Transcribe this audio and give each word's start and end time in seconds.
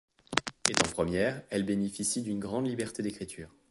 Étant 0.67 0.89
première, 0.89 1.43
elle 1.51 1.63
bénéficie 1.63 2.23
d'une 2.23 2.39
grande 2.39 2.65
liberté 2.65 3.03
d'écriture. 3.03 3.51